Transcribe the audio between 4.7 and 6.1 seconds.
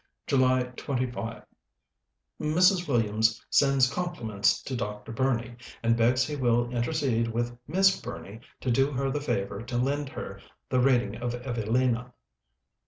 Dr. Burney, and